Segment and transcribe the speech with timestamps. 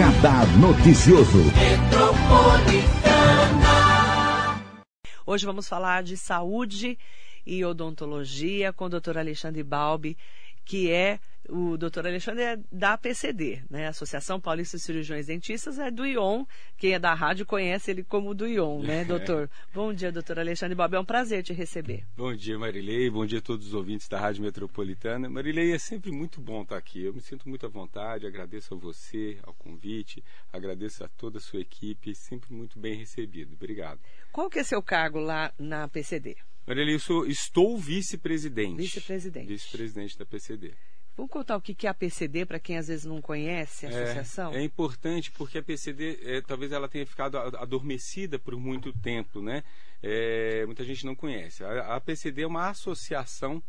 [0.00, 1.42] Radar Noticioso.
[5.26, 6.98] Hoje vamos falar de saúde
[7.44, 9.18] e odontologia com o Dr.
[9.18, 10.16] Alexandre Balbi,
[10.64, 11.20] que é
[11.50, 13.88] o doutor Alexandre é da PCD, né?
[13.88, 16.46] Associação Paulista de Cirurgiões Dentistas, é do ION.
[16.76, 19.50] Quem é da rádio conhece ele como do ION, né, doutor?
[19.74, 20.94] Bom dia, doutor Alexandre Bob.
[20.94, 22.04] É um prazer te receber.
[22.16, 23.10] Bom dia, Marilei.
[23.10, 25.28] Bom dia a todos os ouvintes da Rádio Metropolitana.
[25.28, 27.02] Marilei, é sempre muito bom estar aqui.
[27.02, 30.22] Eu me sinto muito à vontade, agradeço a você, ao convite,
[30.52, 33.54] agradeço a toda a sua equipe, sempre muito bem recebido.
[33.54, 34.00] Obrigado.
[34.32, 36.36] Qual que é seu cargo lá na PCD?
[36.66, 38.76] Marilei, eu sou, estou vice-presidente.
[38.76, 39.48] Vice-presidente.
[39.48, 40.72] Vice-presidente da PCD.
[41.16, 44.54] Vamos contar o que é a PCD para quem às vezes não conhece a associação?
[44.54, 49.42] É, é importante porque a PCD é, talvez ela tenha ficado adormecida por muito tempo,
[49.42, 49.62] né?
[50.02, 51.62] É, muita gente não conhece.
[51.62, 53.62] A, a, PCD é uma associação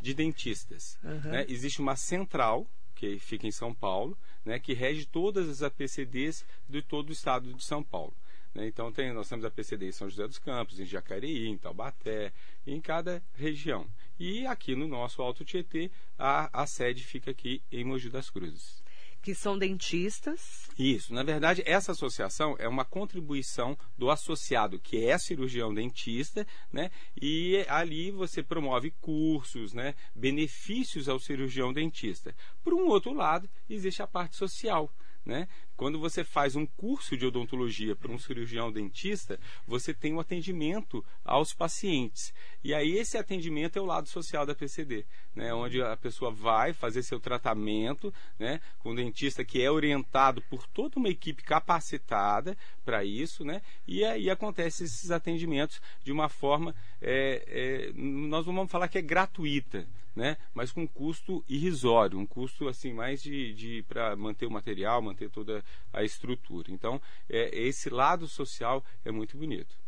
[0.00, 0.98] de dentistas.
[1.02, 1.30] Uhum.
[1.30, 1.46] Né?
[1.48, 4.58] Existe uma central que fica em São Paulo, né?
[4.58, 8.14] Que rege todas as APCDs de todo o estado de São Paulo.
[8.54, 8.66] Né?
[8.66, 12.32] Então tem, nós temos a PCD em São José dos Campos, em Jacareí, em Taubaté,
[12.66, 13.86] em cada região.
[14.20, 18.82] E aqui no nosso Alto Tietê, a, a sede fica aqui em Mogi das Cruzes
[19.22, 20.66] que são dentistas.
[20.78, 21.12] Isso.
[21.12, 26.90] Na verdade, essa associação é uma contribuição do associado, que é cirurgião dentista, né?
[27.20, 29.94] E ali você promove cursos, né?
[30.14, 32.34] Benefícios ao cirurgião dentista.
[32.62, 34.90] Por um outro lado, existe a parte social.
[35.24, 35.46] Né?
[35.76, 41.04] Quando você faz um curso de odontologia para um cirurgião dentista, você tem um atendimento
[41.24, 42.32] aos pacientes.
[42.64, 45.04] E aí esse atendimento é o lado social da PCD,
[45.34, 45.52] né?
[45.52, 48.60] onde a pessoa vai fazer seu tratamento né?
[48.78, 53.62] com um dentista que é orientado por toda uma equipe capacitada para isso, né?
[53.86, 59.02] e aí acontece esses atendimentos de uma forma, é, é, nós vamos falar que é
[59.02, 60.36] gratuita né?
[60.52, 65.00] Mas com um custo irrisório, um custo assim mais de, de para manter o material,
[65.02, 66.70] manter toda a estrutura.
[66.70, 69.78] Então, é, esse lado social é muito bonito.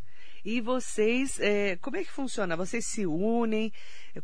[0.44, 2.56] E vocês, é, como é que funciona?
[2.56, 3.72] Vocês se unem,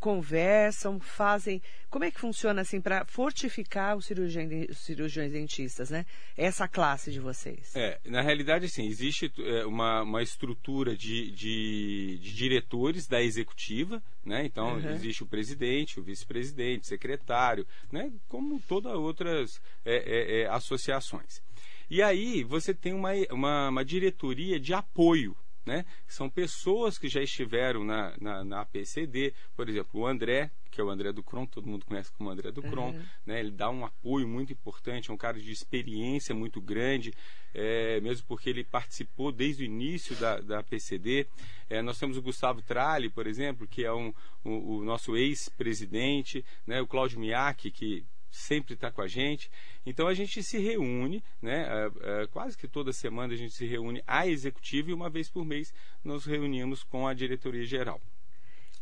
[0.01, 1.63] conversam, fazem.
[1.89, 6.05] Como é que funciona assim para fortificar os cirurgiões, os cirurgiões dentistas, né?
[6.37, 7.75] Essa classe de vocês?
[7.77, 14.03] É, na realidade, assim, existe é, uma, uma estrutura de, de, de, diretores da executiva,
[14.25, 14.45] né?
[14.45, 14.91] Então, uhum.
[14.91, 18.13] existe o presidente, o vice-presidente, secretário, né?
[18.27, 21.41] Como todas outras é, é, é, associações.
[21.89, 25.35] E aí você tem uma, uma, uma diretoria de apoio
[25.69, 25.85] né?
[26.07, 30.85] São pessoas que já estiveram na, na, na APCD, por exemplo, o André, que é
[30.85, 33.03] o André do Cron, todo mundo conhece como André do Cron, uhum.
[33.27, 33.39] né?
[33.39, 37.13] Ele dá um apoio muito importante, é um cara de experiência muito grande,
[37.55, 41.27] é, mesmo porque ele participou desde o início da, da PCD.
[41.69, 44.13] É, nós temos o Gustavo Tralli, por exemplo, que é um,
[44.43, 46.81] o, o nosso ex-presidente, né?
[46.81, 49.51] O Cláudio Miak, que sempre está com a gente.
[49.87, 51.67] Então a gente se reúne, né?
[51.67, 55.31] É, é, quase que toda semana a gente se reúne a executiva e uma vez
[55.31, 55.73] por mês
[56.05, 58.01] nos reunimos com a diretoria geral.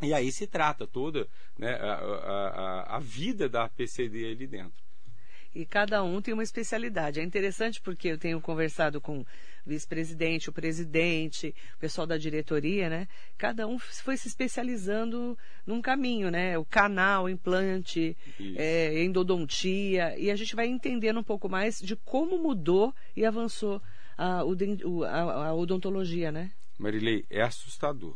[0.02, 1.26] E aí se trata toda
[1.58, 4.85] né, a, a, a vida da PCD ali dentro
[5.56, 7.18] e cada um tem uma especialidade.
[7.18, 9.26] É interessante porque eu tenho conversado com o
[9.64, 13.08] vice-presidente, o presidente, o pessoal da diretoria, né?
[13.38, 15.36] Cada um foi se especializando
[15.66, 16.58] num caminho, né?
[16.58, 18.14] O canal, o implante,
[18.54, 23.80] é, endodontia, e a gente vai entendendo um pouco mais de como mudou e avançou
[24.18, 26.52] a, a, a odontologia, né?
[26.78, 28.14] Marilei, é assustador.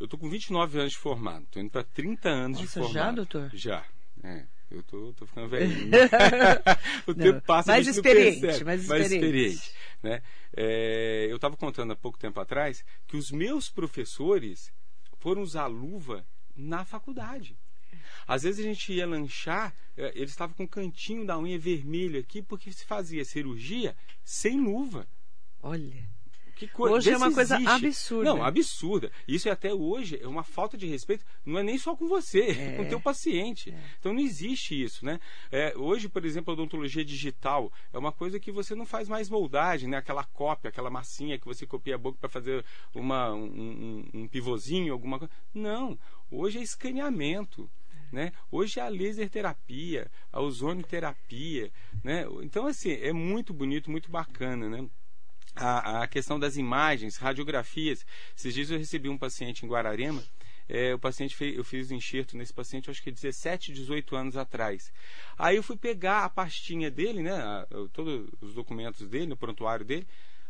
[0.00, 2.92] Eu tô com 29 anos de formado, tô indo para 30 anos Nossa, de formado.
[2.92, 3.50] já, doutor?
[3.52, 3.84] Já,
[4.24, 4.46] é.
[4.70, 5.90] Eu tô, tô ficando velhinho.
[7.06, 8.88] o tempo não, passa mais experiente, mais experiente.
[8.88, 9.72] Mais experiente
[10.02, 10.22] né?
[10.56, 14.72] É, eu estava contando há pouco tempo atrás que os meus professores
[15.18, 16.26] foram usar luva
[16.56, 17.56] na faculdade.
[18.26, 22.18] Às vezes a gente ia lanchar, é, eles estavam com o cantinho da unha vermelho
[22.18, 25.06] aqui, porque se fazia cirurgia sem luva.
[25.62, 26.08] Olha.
[26.78, 27.86] Hoje é uma coisa existe.
[27.86, 28.24] absurda.
[28.24, 29.12] Não, absurda.
[29.26, 31.24] Isso é até hoje é uma falta de respeito.
[31.44, 33.70] Não é nem só com você, é, com o teu paciente.
[33.70, 33.82] É.
[33.98, 35.20] Então não existe isso, né?
[35.50, 39.28] É, hoje, por exemplo, a odontologia digital é uma coisa que você não faz mais
[39.28, 39.98] moldagem, né?
[39.98, 42.64] Aquela cópia, aquela massinha que você copia a boca para fazer
[42.94, 45.32] uma, um, um, um pivôzinho, alguma coisa.
[45.54, 45.98] Não.
[46.30, 47.70] Hoje é escaneamento.
[48.12, 48.32] Né?
[48.50, 51.70] Hoje é a laser terapia, a ozonioterapia,
[52.02, 52.26] né?
[52.42, 54.84] Então assim é muito bonito, muito bacana, né?
[55.56, 58.04] A, a questão das imagens, radiografias.
[58.36, 60.22] Esses dias eu recebi um paciente em Guararema.
[60.68, 64.36] É, o paciente fez, eu fiz o enxerto nesse paciente, acho que 17, 18 anos
[64.36, 64.92] atrás.
[65.36, 69.84] Aí eu fui pegar a pastinha dele, né, a, todos os documentos dele, no prontuário
[69.84, 70.06] dele.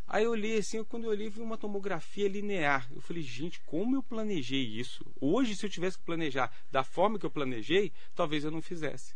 [0.06, 2.86] Aí eu olhei assim, quando eu olhei, vi uma tomografia linear.
[2.94, 5.06] Eu falei, gente, como eu planejei isso?
[5.20, 9.14] Hoje, se eu tivesse que planejar da forma que eu planejei, talvez eu não fizesse.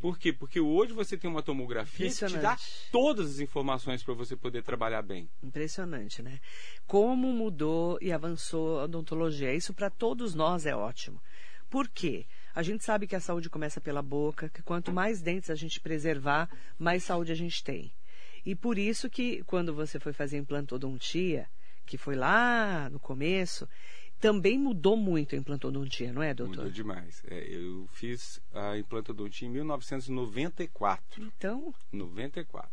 [0.00, 0.32] Por quê?
[0.32, 2.56] Porque hoje você tem uma tomografia que te dá
[2.90, 5.28] todas as informações para você poder trabalhar bem.
[5.42, 6.40] Impressionante, né?
[6.86, 9.54] Como mudou e avançou a odontologia.
[9.54, 11.20] Isso para todos nós é ótimo.
[11.68, 12.26] Por quê?
[12.54, 15.80] A gente sabe que a saúde começa pela boca, que quanto mais dentes a gente
[15.80, 16.48] preservar,
[16.78, 17.92] mais saúde a gente tem.
[18.46, 21.48] E por isso que quando você foi fazer implantodontia,
[21.84, 23.68] que foi lá no começo,
[24.24, 26.56] também mudou muito a implantodontia, não é, doutor?
[26.56, 27.22] Mudou demais.
[27.28, 31.22] É, eu fiz a implantodontia em 1994.
[31.22, 31.74] Então?
[31.92, 32.70] 94.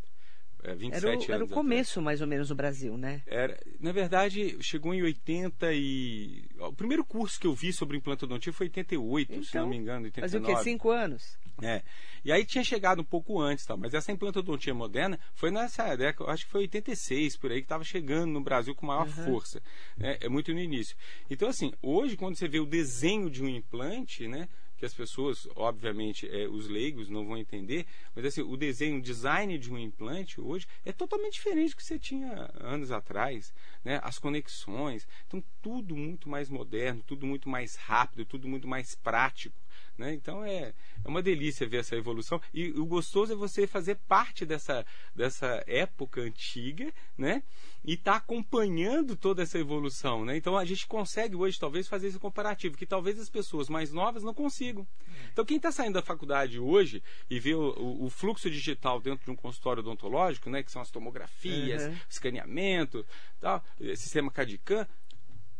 [0.63, 1.29] É, 27 era o, anos.
[1.29, 2.05] Era o começo, atrás.
[2.05, 3.21] mais ou menos, no Brasil, né?
[3.27, 6.45] Era, na verdade, chegou em 80 e...
[6.57, 9.75] O primeiro curso que eu vi sobre implantodontia foi em 88, então, se não me
[9.75, 10.21] engano, 89.
[10.21, 10.63] Mas o quê?
[10.63, 11.37] Cinco anos?
[11.61, 11.81] É.
[12.23, 13.75] E aí tinha chegado um pouco antes, tá?
[13.75, 17.83] mas essa implantodontia moderna foi nessa década, acho que foi 86 por aí, que estava
[17.83, 19.25] chegando no Brasil com maior uhum.
[19.25, 19.61] força.
[19.97, 20.17] Né?
[20.21, 20.95] É muito no início.
[21.29, 24.47] Então, assim, hoje, quando você vê o desenho de um implante, né?
[24.81, 27.85] que as pessoas, obviamente, é, os leigos não vão entender,
[28.15, 31.83] mas assim, o desenho, o design de um implante hoje é totalmente diferente do que
[31.83, 33.53] você tinha anos atrás,
[33.85, 33.99] né?
[34.01, 39.55] As conexões, então tudo muito mais moderno, tudo muito mais rápido, tudo muito mais prático.
[39.97, 40.13] Né?
[40.13, 40.73] Então é,
[41.03, 42.41] é uma delícia ver essa evolução.
[42.53, 44.85] E o gostoso é você fazer parte dessa,
[45.15, 47.43] dessa época antiga né?
[47.83, 50.25] e estar tá acompanhando toda essa evolução.
[50.25, 50.37] Né?
[50.37, 54.23] Então a gente consegue hoje, talvez, fazer esse comparativo, que talvez as pessoas mais novas
[54.23, 54.87] não consigam.
[55.31, 59.25] Então quem está saindo da faculdade hoje e vê o, o, o, fluxo digital dentro
[59.25, 60.63] de um consultório odontológico, né?
[60.63, 61.97] que são as tomografias, uhum.
[62.09, 63.05] escaneamento,
[63.39, 63.63] tal,
[63.95, 64.87] sistema CAD-CAM,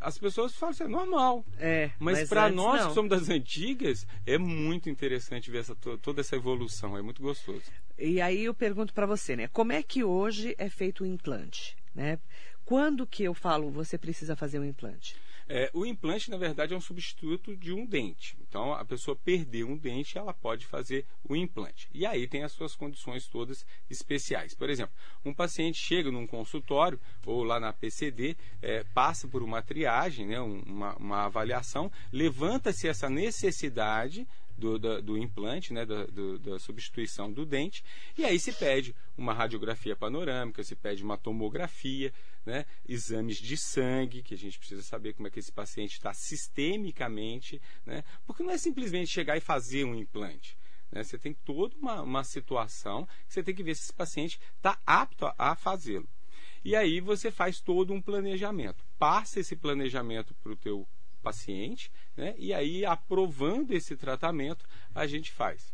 [0.02, 1.46] as pessoas falam assim, é normal.
[1.60, 2.88] É, mas, mas para nós não.
[2.90, 7.64] que somos das antigas, é muito interessante ver essa, toda essa evolução, é muito gostoso.
[7.98, 9.48] E aí eu pergunto para você, né?
[9.48, 11.78] Como é que hoje é feito o implante?
[11.94, 12.18] Né?
[12.66, 15.16] Quando que eu falo você precisa fazer um implante?
[15.54, 18.38] É, o implante, na verdade, é um substituto de um dente.
[18.48, 21.90] Então, a pessoa perdeu um dente, ela pode fazer o implante.
[21.94, 24.54] E aí tem as suas condições todas especiais.
[24.54, 24.96] Por exemplo,
[25.26, 30.40] um paciente chega num consultório ou lá na PCD, é, passa por uma triagem, né,
[30.40, 34.26] uma, uma avaliação, levanta-se essa necessidade
[34.58, 37.84] do, do, do implante, né, da, do, da substituição do dente,
[38.18, 42.14] e aí se pede uma radiografia panorâmica, se pede uma tomografia,
[42.46, 46.14] né, exames de sangue, que a gente precisa saber como é que esse paciente está
[46.14, 50.58] sistemicamente, né, porque não é simplesmente chegar e fazer um implante.
[50.92, 54.40] Né, você tem toda uma, uma situação que você tem que ver se esse paciente
[54.58, 56.10] está apto a, a fazê-lo.
[56.64, 58.84] E aí você faz todo um planejamento.
[59.00, 60.88] Passa esse planejamento para o teu
[61.22, 62.36] paciente, né?
[62.38, 65.74] e aí, aprovando esse tratamento, a gente faz.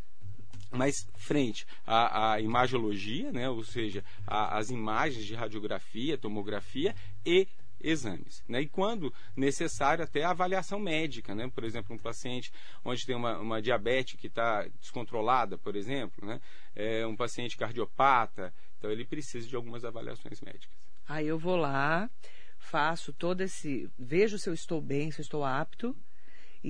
[0.71, 3.49] Mas frente à, à imagiologia, né?
[3.49, 6.93] ou seja, as imagens de radiografia, tomografia
[7.25, 7.47] e
[7.79, 8.43] exames.
[8.47, 8.61] Né?
[8.61, 11.33] E quando necessário, até a avaliação médica.
[11.33, 11.49] Né?
[11.53, 12.51] Por exemplo, um paciente
[12.83, 16.41] onde tem uma, uma diabetes que está descontrolada, por exemplo, né?
[16.75, 20.75] é um paciente cardiopata, então ele precisa de algumas avaliações médicas.
[21.07, 22.09] Aí eu vou lá,
[22.57, 23.89] faço todo esse.
[23.97, 25.95] Vejo se eu estou bem, se eu estou apto.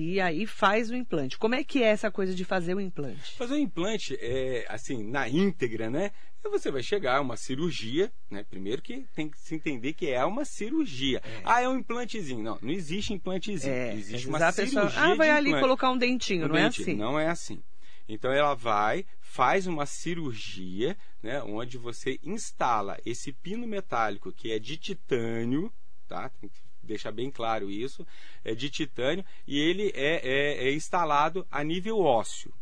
[0.00, 1.36] E aí faz o implante.
[1.36, 3.34] Como é que é essa coisa de fazer o implante?
[3.34, 6.12] Fazer o implante é assim, na íntegra, né?
[6.44, 8.46] Você vai chegar a uma cirurgia, né?
[8.48, 11.20] Primeiro que tem que se entender que é uma cirurgia.
[11.24, 11.42] É.
[11.44, 12.44] Ah, é um implantezinho.
[12.44, 13.74] Não, não existe implantezinho.
[13.74, 14.82] É, existe uma cirurgia.
[14.82, 16.84] Pessoa, ah, vai ali colocar um dentinho, um não dentinho.
[16.86, 16.96] é assim?
[16.96, 17.60] Não é assim.
[18.08, 24.60] Então ela vai, faz uma cirurgia, né, onde você instala esse pino metálico que é
[24.60, 25.72] de titânio,
[26.06, 26.30] tá?
[26.40, 28.06] Tem que deixar bem claro isso,
[28.44, 32.52] é de titânio e ele é, é, é instalado a nível ósseo,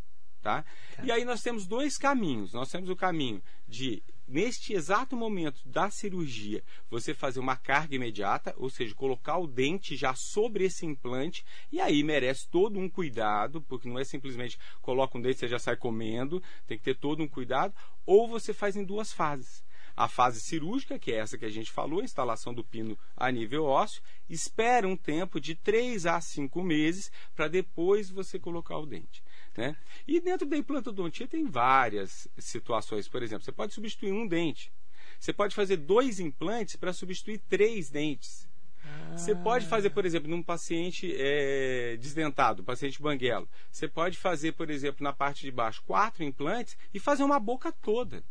[0.42, 0.62] tá?
[0.96, 1.04] tá?
[1.04, 2.52] E aí nós temos dois caminhos.
[2.52, 8.52] Nós temos o caminho de neste exato momento da cirurgia, você fazer uma carga imediata,
[8.56, 13.62] ou seja, colocar o dente já sobre esse implante, e aí merece todo um cuidado,
[13.62, 16.96] porque não é simplesmente coloca um dente e você já sai comendo, tem que ter
[16.96, 17.72] todo um cuidado,
[18.04, 19.64] ou você faz em duas fases
[19.96, 23.30] a fase cirúrgica, que é essa que a gente falou, a instalação do pino a
[23.30, 28.84] nível ósseo, espera um tempo de 3 a 5 meses para depois você colocar o
[28.84, 29.22] dente.
[29.56, 29.74] Né?
[30.06, 33.08] E dentro da implantodontia tem várias situações.
[33.08, 34.70] Por exemplo, você pode substituir um dente.
[35.18, 38.46] Você pode fazer dois implantes para substituir três dentes.
[38.84, 39.16] Ah.
[39.16, 43.48] Você pode fazer, por exemplo, num paciente é, desdentado, paciente banguelo.
[43.72, 47.72] Você pode fazer, por exemplo, na parte de baixo, quatro implantes e fazer uma boca
[47.72, 48.22] toda.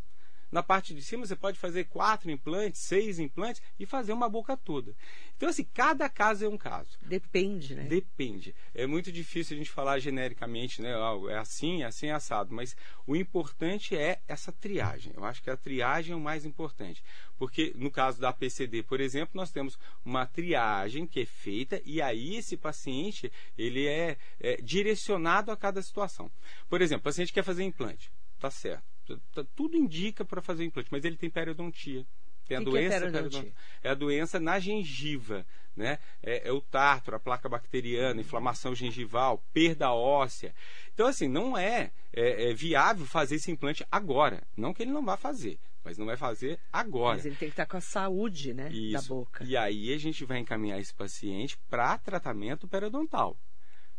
[0.55, 4.55] Na parte de cima você pode fazer quatro implantes, seis implantes e fazer uma boca
[4.55, 4.95] toda.
[5.35, 6.97] Então, assim, cada caso é um caso.
[7.01, 7.83] Depende, né?
[7.83, 8.55] Depende.
[8.73, 10.91] É muito difícil a gente falar genericamente, né?
[11.29, 12.55] É assim, é assim, é assado.
[12.55, 12.73] Mas
[13.05, 15.11] o importante é essa triagem.
[15.13, 17.03] Eu acho que a triagem é o mais importante.
[17.37, 22.01] Porque no caso da PCD, por exemplo, nós temos uma triagem que é feita e
[22.01, 26.31] aí esse paciente ele é, é direcionado a cada situação.
[26.69, 28.09] Por exemplo, o paciente quer fazer implante.
[28.39, 28.94] Tá certo.
[29.33, 32.05] Tá, tudo indica para fazer implante, mas ele tem periodontia.
[32.47, 33.53] Tem a que doença que é, periodontia?
[33.83, 35.45] é a doença na gengiva,
[35.75, 35.99] né?
[36.21, 40.53] É, é, o tártaro, a placa bacteriana, inflamação gengival, perda óssea.
[40.93, 44.43] Então, assim, não é, é, é, viável fazer esse implante agora.
[44.55, 47.17] Não que ele não vá fazer, mas não vai fazer agora.
[47.17, 48.93] Mas ele tem que estar com a saúde, né, Isso.
[48.93, 49.43] da boca.
[49.43, 53.37] E aí a gente vai encaminhar esse paciente para tratamento periodontal.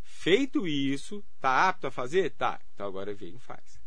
[0.03, 2.31] Feito isso, tá apto a fazer?
[2.31, 2.61] Tá.
[2.75, 3.81] Então agora vem e faz.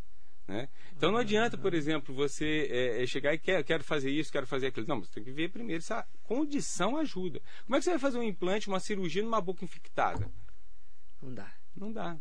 [0.49, 0.67] Né?
[0.97, 4.67] Então não adianta, por exemplo, você é, chegar e quer, quero fazer isso, quero fazer
[4.67, 4.87] aquilo.
[4.87, 7.39] Não, você tem que ver primeiro se a condição ajuda.
[7.65, 10.27] Como é que você vai fazer um implante, uma cirurgia numa boca infectada?
[11.21, 11.53] Não dá.
[11.75, 12.17] Não dá.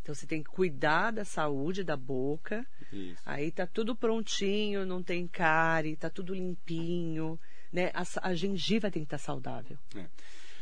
[0.00, 2.66] Então você tem que cuidar da saúde da boca.
[2.90, 3.20] Isso.
[3.26, 7.38] Aí tá tudo prontinho, não tem cárie, tá tudo limpinho,
[7.70, 7.92] né?
[7.92, 9.76] A, a gengiva tem que estar tá saudável.
[9.94, 10.06] É.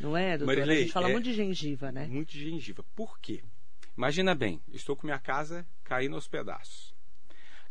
[0.01, 0.53] Não é, doutor?
[0.53, 2.07] Marilei, a gente fala é muito de gengiva, né?
[2.07, 2.83] Muito de gengiva.
[2.93, 3.41] Por quê?
[3.99, 6.95] Imagina bem, estou com minha casa caindo aos pedaços.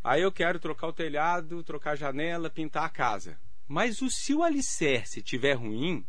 [0.03, 3.35] Aí eu quero trocar o telhado, trocar a janela, pintar a casa.
[3.67, 6.05] Mas o, se o alicerce estiver ruim,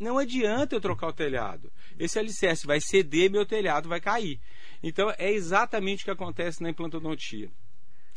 [0.00, 1.70] não adianta eu trocar o telhado.
[1.98, 4.40] Esse alicerce vai ceder, meu telhado vai cair.
[4.82, 7.52] Então é exatamente o que acontece na implantodontia.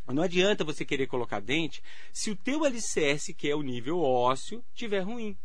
[0.08, 4.64] Não adianta você querer colocar dente se o teu alicerce, que é o nível ósseo,
[4.74, 5.38] estiver ruim.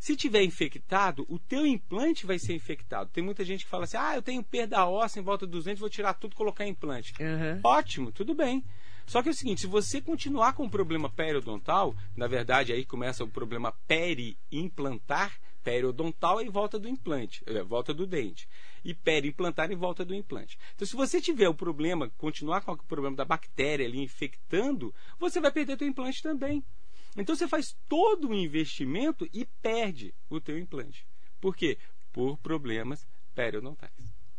[0.00, 3.10] Se tiver infectado, o teu implante vai ser infectado.
[3.10, 5.78] Tem muita gente que fala assim: ah, eu tenho perda óssea em volta dos dentes,
[5.78, 7.12] vou tirar tudo e colocar implante.
[7.20, 7.60] Uhum.
[7.62, 8.64] Ótimo, tudo bem.
[9.06, 12.82] Só que é o seguinte, se você continuar com um problema periodontal, na verdade aí
[12.84, 18.48] começa o problema peri-implantar, periodontal é em volta do implante, é, volta do dente.
[18.82, 20.58] E peri-implantar em volta do implante.
[20.74, 25.40] Então, se você tiver o problema, continuar com o problema da bactéria ali infectando, você
[25.40, 26.64] vai perder teu implante também.
[27.16, 31.06] Então você faz todo o investimento e perde o teu implante.
[31.40, 31.78] Por quê?
[32.12, 33.92] Por problemas periodontais.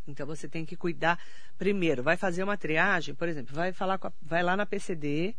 [0.08, 1.20] Então você tem que cuidar
[1.58, 5.36] primeiro, vai fazer uma triagem, por exemplo, vai falar a, vai lá na PCD,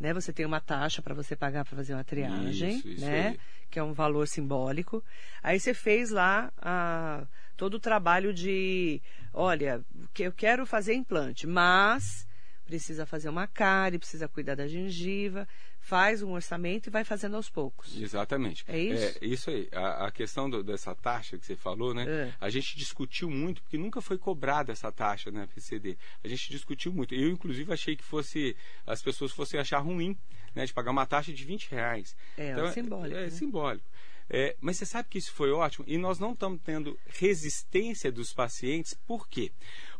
[0.00, 0.12] né?
[0.14, 3.28] Você tem uma taxa para você pagar para fazer uma triagem, isso, isso né?
[3.28, 3.40] Aí.
[3.70, 5.02] Que é um valor simbólico.
[5.42, 7.26] Aí você fez lá a,
[7.56, 9.02] todo o trabalho de,
[9.32, 12.26] olha, que eu quero fazer implante, mas
[12.64, 15.46] precisa fazer uma cárie, precisa cuidar da gengiva,
[15.86, 17.96] faz um orçamento e vai fazendo aos poucos.
[17.96, 18.64] Exatamente.
[18.66, 19.18] É isso?
[19.20, 19.68] É, isso aí.
[19.72, 22.04] A, a questão do, dessa taxa que você falou, né?
[22.08, 22.34] É.
[22.40, 25.96] A gente discutiu muito, porque nunca foi cobrada essa taxa na né, PCD.
[26.24, 27.14] A gente discutiu muito.
[27.14, 30.18] Eu, inclusive, achei que fosse as pessoas fossem achar ruim,
[30.56, 30.66] né?
[30.66, 32.16] De pagar uma taxa de 20 reais.
[32.36, 33.16] É, então, é simbólico.
[33.16, 33.30] É, é né?
[33.30, 33.86] simbólico.
[34.28, 38.32] É, mas você sabe que isso foi ótimo e nós não estamos tendo resistência dos
[38.32, 39.52] pacientes, por quê?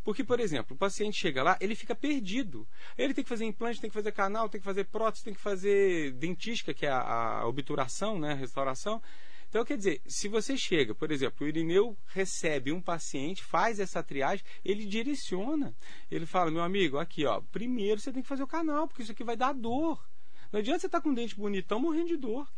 [0.07, 2.65] Porque, por exemplo, o paciente chega lá, ele fica perdido.
[2.97, 5.41] Ele tem que fazer implante, tem que fazer canal, tem que fazer prótese, tem que
[5.41, 9.03] fazer dentística, que é a, a obturação, né, a restauração.
[9.49, 14.01] Então, quer dizer, se você chega, por exemplo, o Irineu recebe um paciente, faz essa
[14.01, 15.75] triagem, ele direciona.
[16.09, 19.11] Ele fala, meu amigo, aqui, ó, primeiro você tem que fazer o canal, porque isso
[19.11, 20.09] aqui vai dar dor.
[20.53, 22.49] Não adianta você estar tá com o dente bonitão morrendo de dor.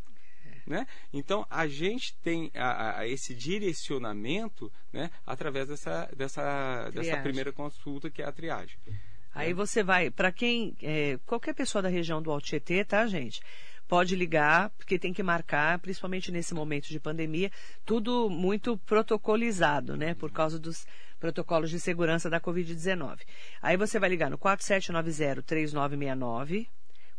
[0.69, 0.87] Né?
[1.11, 8.07] Então, a gente tem a, a esse direcionamento né, através dessa, dessa, dessa primeira consulta,
[8.07, 8.77] que é a triagem.
[9.33, 13.41] Aí você vai, para quem, é, qualquer pessoa da região do Alto Tietê, tá, gente?
[13.87, 17.51] Pode ligar, porque tem que marcar, principalmente nesse momento de pandemia,
[17.83, 20.13] tudo muito protocolizado, né?
[20.13, 20.85] Por causa dos
[21.19, 23.21] protocolos de segurança da Covid-19.
[23.59, 26.67] Aí você vai ligar no 4790-3969,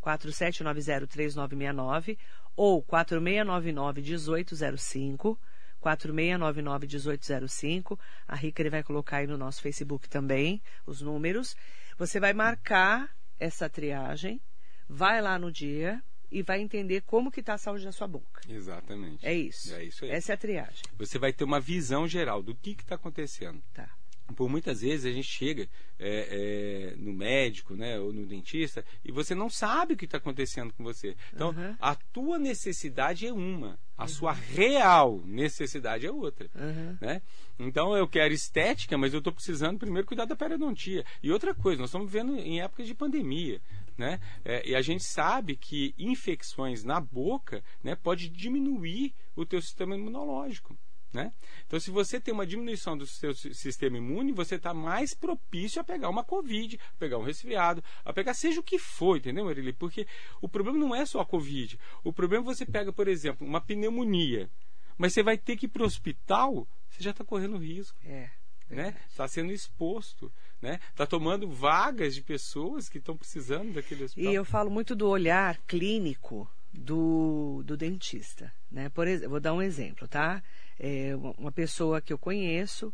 [0.01, 2.19] 4790-3969
[2.57, 5.39] ou 4699-1805,
[5.83, 7.99] 4699-1805.
[8.27, 11.57] A Rica ele vai colocar aí no nosso Facebook também os números.
[11.97, 14.41] Você vai marcar essa triagem,
[14.89, 18.41] vai lá no dia e vai entender como que está a saúde da sua boca.
[18.49, 19.27] Exatamente.
[19.27, 19.75] É isso.
[19.75, 20.11] É isso aí.
[20.11, 20.83] Essa é a triagem.
[20.97, 23.61] Você vai ter uma visão geral do que está acontecendo.
[23.75, 23.91] Tá
[24.33, 25.69] por muitas vezes a gente chega
[25.99, 30.19] é, é, no médico, né, ou no dentista, e você não sabe o que está
[30.19, 31.17] acontecendo com você.
[31.33, 31.77] Então, uhum.
[31.79, 34.09] a tua necessidade é uma, a uhum.
[34.09, 36.49] sua real necessidade é outra.
[36.55, 36.97] Uhum.
[37.01, 37.23] Né?
[37.59, 41.05] Então, eu quero estética, mas eu estou precisando primeiro cuidar da periodontia.
[41.23, 43.61] E outra coisa, nós estamos vivendo em épocas de pandemia.
[43.99, 44.19] Né?
[44.43, 49.95] É, e a gente sabe que infecções na boca né, pode diminuir o teu sistema
[49.95, 50.75] imunológico.
[51.13, 51.33] Né?
[51.67, 55.85] Então, se você tem uma diminuição do seu sistema imune, você está mais propício a
[55.85, 59.73] pegar uma Covid, a pegar um resfriado, a pegar seja o que for, entendeu, Marili?
[59.73, 60.07] Porque
[60.41, 61.79] o problema não é só a Covid.
[62.05, 64.49] O problema é você pega, por exemplo, uma pneumonia,
[64.97, 67.99] mas você vai ter que ir para o hospital, você já está correndo risco.
[68.05, 68.31] É.
[68.69, 68.95] Né?
[69.09, 70.79] Está sendo exposto, né?
[70.91, 74.31] Está tomando vagas de pessoas que estão precisando daquele hospital.
[74.31, 78.89] E eu falo muito do olhar clínico do, do dentista, né?
[78.89, 80.43] Por vou dar um exemplo, tá?
[80.83, 82.91] É, uma pessoa que eu conheço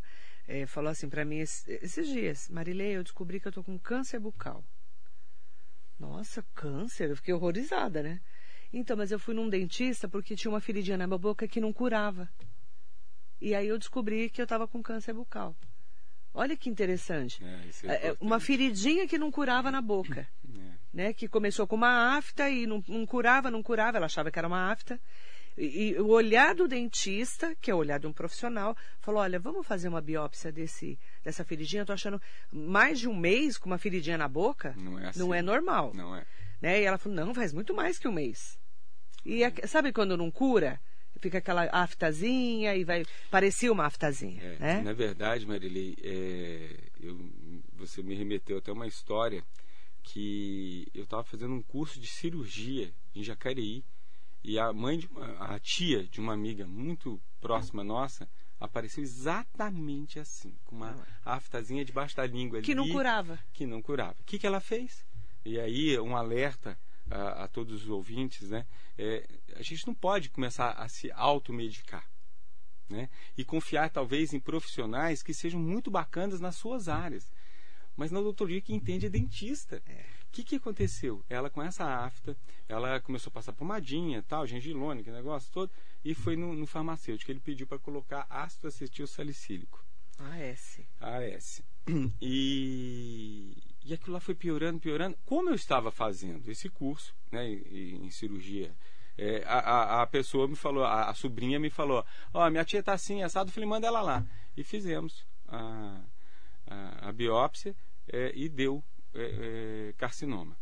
[0.49, 3.79] é, falou assim para mim esses, esses dias, Marilei, eu descobri que eu tô com
[3.79, 4.65] câncer bucal.
[5.97, 7.11] Nossa, câncer?
[7.11, 8.21] Eu fiquei horrorizada, né?
[8.73, 11.73] Então, mas eu fui num dentista porque tinha uma feridinha na minha boca que não
[11.73, 12.29] curava.
[13.41, 15.57] E aí eu descobri que eu estava com câncer bucal.
[16.35, 17.43] Olha que interessante.
[17.43, 20.27] É, é, é uma feridinha que não curava na boca.
[20.57, 20.87] É.
[20.97, 21.13] Né?
[21.13, 23.99] Que começou com uma afta e não, não curava, não curava.
[23.99, 24.99] Ela achava que era uma afta.
[25.57, 29.39] E, e, o olhar do dentista, que é o olhar de um profissional, falou: olha,
[29.39, 31.83] vamos fazer uma biópsia desse, dessa feridinha.
[31.83, 32.21] Eu tô achando
[32.53, 34.75] mais de um mês com uma feridinha na boca.
[34.77, 35.19] Não é assim.
[35.19, 35.93] Não é normal.
[35.95, 36.27] Não é.
[36.61, 36.83] Né?
[36.83, 38.59] E ela falou: não, faz muito mais que um mês.
[39.25, 40.79] E sabe quando não cura?
[41.19, 43.05] Fica aquela aftazinha e vai.
[43.31, 44.43] Parecia uma aftazinha.
[44.43, 44.83] É, né?
[44.83, 47.19] Na verdade, Marilei, é, eu,
[47.73, 49.43] você me remeteu até uma história
[50.03, 53.83] que eu estava fazendo um curso de cirurgia em Jacareí
[54.47, 58.29] e a mãe, de uma, a tia de uma amiga muito próxima nossa,
[58.61, 62.81] apareceu exatamente assim, com uma aftazinha debaixo da língua que ali.
[62.81, 63.41] não curava.
[63.53, 64.15] Que não curava.
[64.21, 65.05] O que, que ela fez?
[65.45, 66.79] E aí, um alerta
[67.11, 68.65] a, a todos os ouvintes, né?
[68.97, 69.27] É,
[69.57, 72.09] a gente não pode começar a se automedicar.
[72.89, 73.11] Né?
[73.37, 77.33] E confiar, talvez, em profissionais que sejam muito bacanas nas suas áreas.
[77.97, 79.83] Mas na doutoria que entende é dentista.
[79.87, 81.25] É que, que aconteceu?
[81.31, 82.37] Ela com essa afta,
[82.69, 85.71] ela começou a passar pomadinha, tal, gengilone, que negócio todo,
[86.05, 87.31] e foi no, no farmacêutico.
[87.31, 89.83] Ele pediu para colocar ácido acetil salicílico.
[90.19, 90.81] AS.
[91.01, 91.63] AS.
[92.21, 95.17] E, e aquilo lá foi piorando, piorando.
[95.25, 98.75] Como eu estava fazendo esse curso né, em, em cirurgia,
[99.17, 102.65] é, a, a, a, pessoa me falou, a, a sobrinha me falou, ó, oh, minha
[102.65, 104.27] tia está assim, assado, falei, manda ela lá.
[104.57, 106.03] E fizemos a,
[106.67, 107.75] a, a biópsia
[108.09, 108.83] é, e deu
[109.17, 110.57] é, é, carcinoma.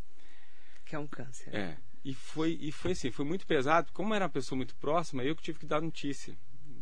[0.85, 1.55] Que é um câncer.
[1.55, 1.77] É.
[2.05, 3.91] E foi, e foi assim, foi muito pesado.
[3.93, 6.37] Como era uma pessoa muito próxima, eu que tive que dar notícia.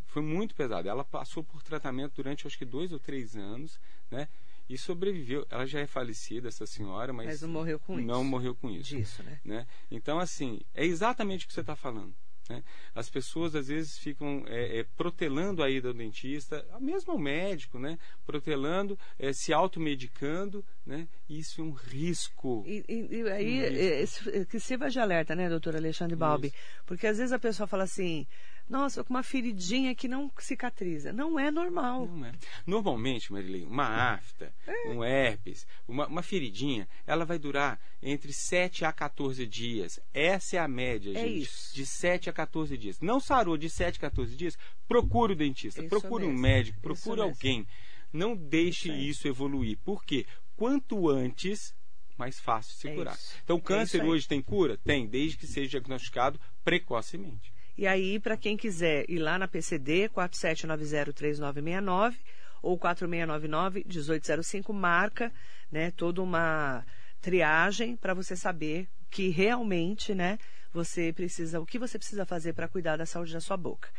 [0.05, 0.87] Foi muito pesado.
[0.87, 3.79] Ela passou por tratamento durante acho que dois ou três anos,
[4.11, 4.27] né?
[4.69, 5.47] E sobreviveu.
[5.49, 8.07] Ela já é falecida, essa senhora, mas, mas não morreu com não isso.
[8.07, 8.95] Não morreu com isso.
[8.95, 9.39] Disso, né?
[9.43, 9.67] né?
[9.89, 12.13] Então, assim, é exatamente o que você está falando.
[12.53, 12.63] Né?
[12.93, 17.79] As pessoas às vezes ficam é, é, protelando a ida ao dentista, mesmo ao médico,
[17.79, 17.97] né?
[18.25, 21.07] protelando, é, se automedicando, né?
[21.27, 22.63] isso é um risco.
[22.67, 24.29] E, e, e aí, um risco.
[24.29, 26.47] É, que sirva de alerta, né, doutor Alexandre Balbi?
[26.47, 26.57] Isso.
[26.85, 28.27] Porque às vezes a pessoa fala assim,
[28.69, 31.11] nossa, com uma feridinha que não cicatriza.
[31.11, 32.07] Não é normal.
[32.07, 32.31] Não é.
[32.65, 34.89] Normalmente, Marilei, uma afta, é.
[34.89, 39.99] um herpes, uma, uma, feridinha, ela vai durar entre 7 a 14 dias.
[40.13, 41.41] Essa é a média, é gente.
[41.43, 41.75] Isso.
[41.75, 42.99] De 7 a 14 dias.
[43.01, 46.37] Não sarou de 7 a 14 dias, procure o dentista, isso procure mesmo.
[46.37, 47.57] um médico, procure isso alguém.
[47.59, 47.71] Mesmo.
[48.13, 49.77] Não deixe isso, evoluir.
[49.83, 50.25] Por quê?
[50.55, 51.75] Quanto antes,
[52.17, 53.17] mais fácil de se é curar.
[53.43, 54.77] Então, o câncer é hoje tem cura?
[54.77, 57.51] Tem, desde que seja diagnosticado precocemente.
[57.77, 62.15] E aí, para quem quiser ir lá na PCD 47903969
[62.61, 65.33] ou 4699-1805, marca
[65.71, 66.85] né, toda uma
[67.19, 70.37] triagem para você saber que realmente né,
[70.71, 73.89] você precisa, o que você precisa fazer para cuidar da saúde da sua boca.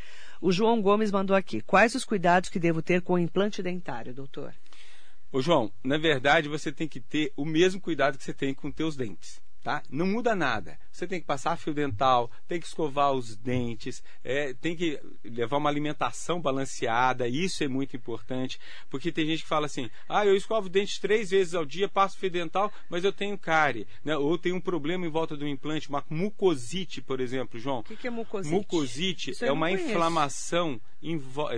[0.41, 1.61] O João Gomes mandou aqui.
[1.61, 4.55] Quais os cuidados que devo ter com o implante dentário, doutor?
[5.33, 8.71] Ô João, na verdade você tem que ter o mesmo cuidado que você tem com
[8.71, 9.83] teus dentes tá?
[9.91, 10.79] Não muda nada.
[10.93, 15.57] Você tem que passar fio dental, tem que escovar os dentes, é, tem que levar
[15.57, 17.27] uma alimentação balanceada.
[17.27, 21.31] Isso é muito importante, porque tem gente que fala assim: ah, eu escovo dentes três
[21.31, 24.15] vezes ao dia, passo fio dental, mas eu tenho cárie, né?
[24.17, 27.79] Ou tenho um problema em volta do implante, uma mucosite, por exemplo, João.
[27.79, 28.55] O que, que, é mucosite?
[28.55, 30.79] Mucosite é uma inflamação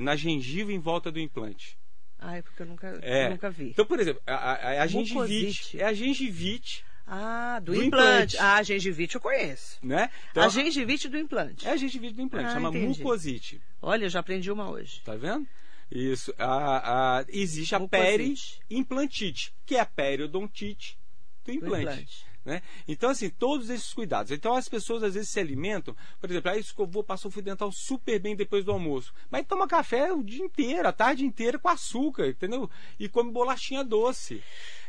[0.01, 1.77] na gengiva em volta do implante.
[2.19, 3.27] Ah, é porque eu nunca, é.
[3.27, 3.71] eu nunca vi.
[3.71, 8.35] Então, por exemplo, a, a, a gengivite é a gengivite ah, do, do implante.
[8.35, 8.39] implante.
[8.39, 9.79] Ah, a gengivite eu conheço.
[9.83, 10.11] Né?
[10.31, 11.67] Então, a gengivite do implante.
[11.67, 12.99] É a gengivite do implante, ah, chama entendi.
[12.99, 13.63] mucosite.
[13.81, 15.01] Olha, eu já aprendi uma hoje.
[15.05, 15.47] Tá vendo?
[15.91, 16.35] Isso.
[16.37, 20.99] A, a, existe a peri-implantite, que é a periodontite
[21.45, 21.77] do implante.
[21.77, 22.27] Do implante.
[22.45, 22.63] Né?
[22.87, 24.31] Então, assim, todos esses cuidados.
[24.31, 27.73] Então, as pessoas às vezes se alimentam, por exemplo, aí escovou, passou o fio dental
[27.73, 31.69] super bem depois do almoço, mas toma café o dia inteiro, a tarde inteira com
[31.69, 32.71] açúcar, entendeu?
[33.01, 34.41] E come bolachinha doce.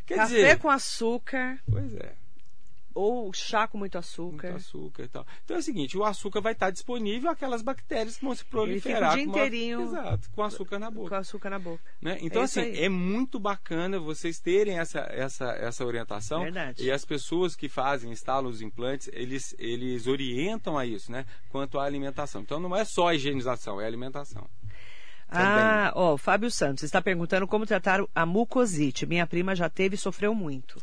[0.08, 1.60] Quer Café dizer, com açúcar.
[1.70, 2.16] Pois é.
[2.98, 4.52] ou chá com muito açúcar.
[4.52, 5.28] Muito açúcar e tal.
[5.44, 9.14] Então é o seguinte, o açúcar vai estar disponível aquelas bactérias que vão se proliferar.
[9.14, 9.82] Ele fica o dia inteirinho.
[9.82, 10.00] Uma...
[10.00, 11.10] Exato, com açúcar na boca.
[11.10, 11.84] Com açúcar na boca.
[12.02, 12.18] Né?
[12.22, 12.84] Então, é assim, aí.
[12.86, 16.42] é muito bacana vocês terem essa, essa, essa orientação.
[16.42, 16.84] Verdade.
[16.84, 21.26] E as pessoas que fazem, instalam os implantes, eles, eles orientam a isso, né?
[21.50, 22.42] Quanto à alimentação.
[22.42, 24.50] Então não é só a higienização, é a alimentação.
[25.30, 29.06] Ah, ó, o Fábio Santos está perguntando como tratar a mucosite.
[29.06, 30.82] Minha prima já teve e sofreu muito.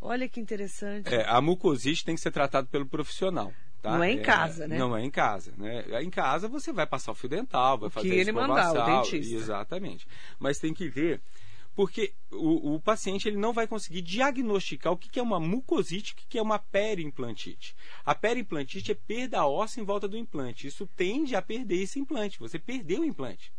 [0.00, 1.12] Olha que interessante.
[1.12, 3.52] É, a mucosite tem que ser tratada pelo profissional.
[3.82, 3.92] Tá?
[3.92, 4.78] Não é em casa, é, né?
[4.78, 6.02] Não é em casa, né?
[6.02, 9.02] Em casa você vai passar o fio dental, vai o fazer que ele mandar, o
[9.02, 9.34] dentista.
[9.34, 10.06] Exatamente.
[10.38, 11.20] Mas tem que ver
[11.76, 16.14] porque o, o, paciente ele não vai conseguir diagnosticar o que, que é uma mucosite,
[16.14, 17.76] o que, que é uma periimplantite.
[18.02, 20.66] A periimplantite é perda óssea em volta do implante.
[20.66, 22.38] Isso tende a perder esse implante.
[22.38, 23.52] Você perdeu o implante.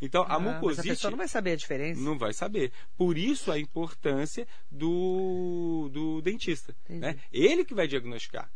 [0.00, 0.78] Então, ah, a mucosite.
[0.78, 2.00] Mas a pessoa não vai saber a diferença.
[2.00, 2.72] Não vai saber.
[2.96, 6.74] Por isso a importância do, do dentista.
[6.88, 7.18] Né?
[7.32, 8.50] Ele que vai diagnosticar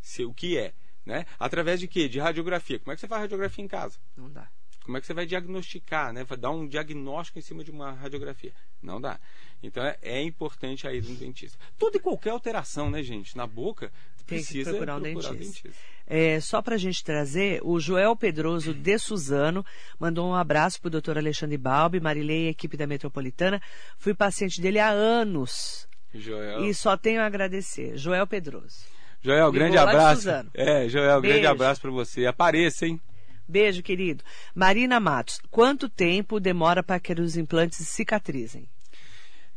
[0.00, 0.72] se, o que é.
[1.04, 1.26] Né?
[1.38, 2.08] Através de quê?
[2.08, 2.78] De radiografia.
[2.78, 3.98] Como é que você faz radiografia em casa?
[4.16, 4.48] Não dá.
[4.84, 6.24] Como é que você vai diagnosticar, né?
[6.24, 8.52] Vai dar um diagnóstico em cima de uma radiografia?
[8.82, 9.20] Não dá.
[9.62, 11.58] Então é, é importante a ida no dentista.
[11.78, 13.92] Toda e qualquer alteração, né, gente, na boca,
[14.26, 15.68] Tem precisa que procurar um procurar dentista.
[15.68, 15.84] dentista.
[16.12, 19.64] É, só para a gente trazer, o Joel Pedroso de Suzano
[19.96, 23.62] mandou um abraço para o doutor Alexandre Balbi, Marilei e equipe da Metropolitana.
[23.96, 25.88] Fui paciente dele há anos.
[26.12, 26.64] Joel.
[26.64, 27.96] E só tenho a agradecer.
[27.96, 28.80] Joel Pedroso.
[29.22, 30.28] Joel, grande abraço.
[30.52, 31.50] É, Joel, grande Beijo.
[31.52, 32.26] abraço para você.
[32.26, 33.00] Apareça, hein?
[33.46, 34.24] Beijo, querido.
[34.52, 38.68] Marina Matos, quanto tempo demora para que os implantes cicatrizem?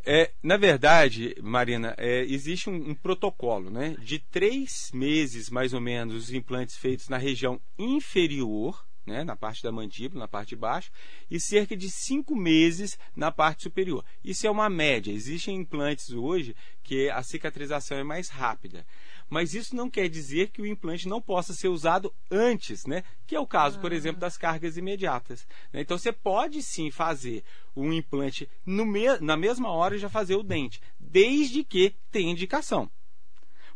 [0.05, 3.95] É, na verdade, Marina, é, existe um, um protocolo, né?
[3.99, 9.23] De três meses, mais ou menos, os implantes feitos na região inferior, né?
[9.23, 10.91] Na parte da mandíbula, na parte de baixo,
[11.31, 14.03] e cerca de cinco meses na parte superior.
[14.21, 15.11] Isso é uma média.
[15.11, 18.85] Existem implantes hoje que a cicatrização é mais rápida.
[19.33, 23.03] Mas isso não quer dizer que o implante não possa ser usado antes, né?
[23.25, 25.47] Que é o caso, por exemplo, das cargas imediatas.
[25.73, 25.81] né?
[25.81, 27.43] Então você pode sim fazer
[27.75, 32.31] um implante no me- na mesma hora e já fazer o dente, desde que tenha
[32.31, 32.87] indicação.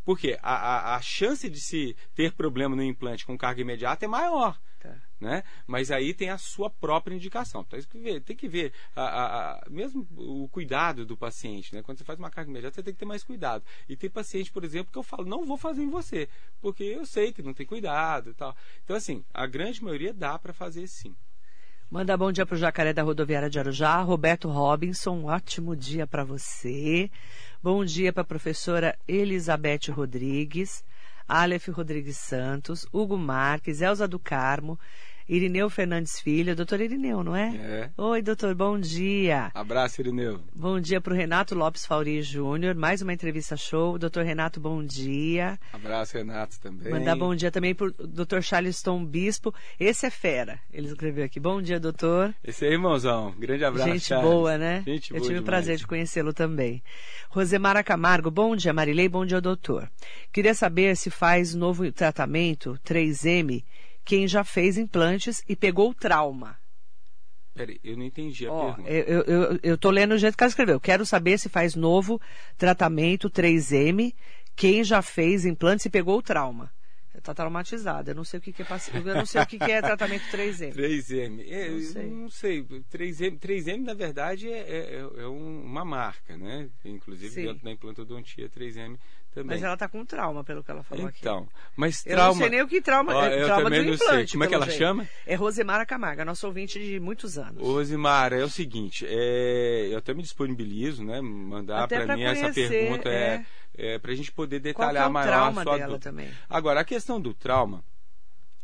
[0.06, 4.08] Porque a, a, a chance de se ter problema no implante com carga imediata é
[4.08, 4.60] maior.
[5.20, 5.44] Né?
[5.66, 7.64] Mas aí tem a sua própria indicação.
[7.64, 11.74] Tem que ver, tem que ver a, a- a- mesmo o cuidado do paciente.
[11.74, 11.82] Né?
[11.82, 13.64] Quando você faz uma carga imediata, você tem que ter mais cuidado.
[13.90, 16.30] E tem paciente, por exemplo, que eu falo, não vou fazer em você,
[16.62, 18.56] porque eu sei que não tem cuidado e tal.
[18.84, 21.16] Então, assim, a grande maioria dá para fazer sim.
[21.90, 24.02] Manda bom dia para o Jacaré da Rodoviária de Arujá.
[24.02, 27.10] Roberto Robinson, um ótimo dia para você.
[27.64, 30.84] Bom dia para a professora Elizabeth Rodrigues,
[31.28, 34.78] Aleph Rodrigues Santos, Hugo Marques, Elza do Carmo,
[35.30, 36.56] Irineu Fernandes Filho.
[36.56, 37.50] Doutor Irineu, não é?
[37.56, 37.90] É.
[37.98, 39.52] Oi, doutor, bom dia.
[39.54, 40.40] Abraço, Irineu.
[40.56, 42.76] Bom dia para o Renato Lopes Fauri Júnior.
[42.76, 43.98] Mais uma entrevista show.
[43.98, 45.60] Doutor Renato, bom dia.
[45.74, 46.94] Abraço, Renato, também.
[46.94, 49.54] Mandar bom dia também para o doutor Charleston Bispo.
[49.78, 50.60] Esse é fera.
[50.72, 51.42] Ele escreveu aqui.
[51.42, 52.34] Bom dia, doutor.
[52.42, 53.36] Esse aí, irmãozão.
[53.38, 54.30] Grande abraço, Gente Charles.
[54.32, 54.82] boa, né?
[54.86, 55.46] Gente Eu boa tive o demais.
[55.46, 56.82] prazer de conhecê-lo também.
[57.30, 59.90] Rosemara Camargo, bom dia, Marilei, bom dia, doutor.
[60.32, 63.62] Queria saber se faz novo tratamento 3M
[64.08, 66.58] quem já fez implantes e pegou trauma.
[67.54, 68.90] Peraí, eu não entendi a Ó, pergunta.
[68.90, 70.80] eu, eu, eu tô lendo o jeito que ela escreveu.
[70.80, 72.22] Quero saber se faz novo
[72.58, 74.14] tratamento 3M
[74.56, 76.72] quem já fez implantes e pegou trauma.
[77.14, 78.12] Está traumatizada.
[78.12, 79.82] Eu não sei o que, que é paci- eu não sei o que, que é
[79.82, 80.72] tratamento 3M.
[80.72, 81.44] 3M.
[81.50, 82.06] É, Não sei.
[82.12, 82.64] não sei.
[82.64, 86.70] 3M, 3M na verdade, é, é- é um- uma marca, né?
[86.86, 87.46] Inclusive, Sim.
[87.48, 88.98] dentro da implantodontia, 3M
[89.38, 89.56] também.
[89.58, 91.20] Mas ela está com trauma, pelo que ela falou aqui.
[91.20, 92.32] então, mas Eu trauma...
[92.32, 94.16] não sei nem o que trauma, Ó, é eu trauma também do não implante.
[94.16, 94.28] sei.
[94.32, 94.78] Como é que ela jeito.
[94.80, 95.08] chama?
[95.26, 97.62] É Rosemara Camargo, nossa ouvinte de muitos anos.
[97.62, 101.22] Ô, Zimara, é o seguinte, é, eu até me disponibilizo, né?
[101.22, 103.46] Mandar para mim essa conhecer, pergunta é,
[103.78, 103.96] é.
[103.96, 105.88] é, para a gente poder Qual que é detalhar o maior trauma a sua dela
[105.94, 106.10] dúvida.
[106.10, 106.32] também?
[106.50, 107.84] Agora, a questão do trauma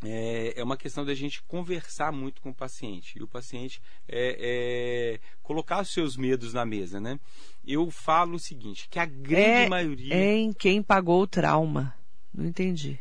[0.06, 3.18] é, é uma questão da gente conversar muito com o paciente.
[3.18, 7.20] E o paciente é, é, colocar os seus medos na mesa, né?
[7.66, 10.14] Eu falo o seguinte, que a grande É- maioria...
[10.14, 11.96] É em quem pagou o trauma.
[12.34, 13.00] Não entendi.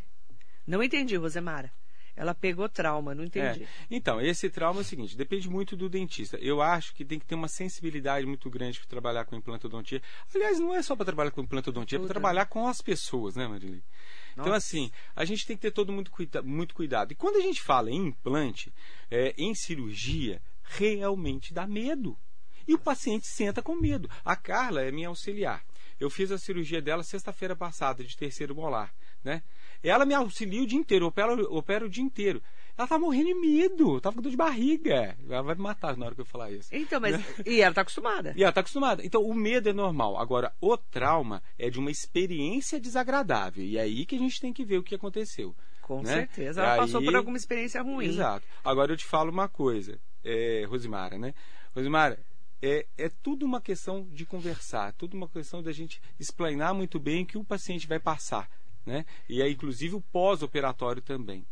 [0.66, 1.72] Não entendi, Rosemara.
[2.14, 3.64] Ela pegou trauma, não entendi.
[3.64, 3.68] É.
[3.90, 6.36] Então, esse trauma é o seguinte, depende muito do dentista.
[6.36, 10.02] Eu acho que tem que ter uma sensibilidade muito grande para trabalhar com implantodontia.
[10.34, 13.48] Aliás, não é só para trabalhar com implantodontia, é para trabalhar com as pessoas, né,
[13.48, 13.82] Marilei?
[14.32, 17.12] Então, assim, a gente tem que ter todo muito, cuida muito cuidado.
[17.12, 18.72] E quando a gente fala em implante,
[19.10, 22.16] é, em cirurgia, realmente dá medo.
[22.66, 24.08] E o paciente senta com medo.
[24.24, 25.64] A Carla é minha auxiliar.
[25.98, 28.92] Eu fiz a cirurgia dela sexta-feira passada, de terceiro molar.
[29.22, 29.42] Né?
[29.82, 32.42] Ela me auxilia o dia inteiro, opera, opera o dia inteiro.
[32.76, 35.16] Ela tá morrendo de medo, tava com dor de barriga.
[35.28, 36.68] Ela vai me matar na hora que eu falar isso.
[36.72, 37.20] Então, mas.
[37.46, 38.32] e ela tá acostumada.
[38.36, 39.04] E ela tá acostumada.
[39.04, 40.18] Então, o medo é normal.
[40.18, 43.62] Agora, o trauma é de uma experiência desagradável.
[43.64, 45.54] E é aí que a gente tem que ver o que aconteceu.
[45.82, 46.14] Com né?
[46.14, 46.62] certeza.
[46.62, 48.06] Ela Aí- passou por alguma experiência ruim.
[48.06, 48.46] Exato.
[48.64, 51.34] Agora eu te falo uma coisa, é, Rosimara, né?
[51.74, 52.18] Rosimara,
[52.62, 57.24] é, é tudo uma questão de conversar, tudo uma questão da gente explanar muito bem
[57.24, 58.48] o que o paciente vai passar,
[58.86, 59.04] né?
[59.28, 61.44] E é inclusive o pós-operatório também.